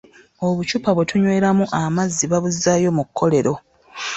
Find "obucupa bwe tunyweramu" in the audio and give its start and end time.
0.47-1.65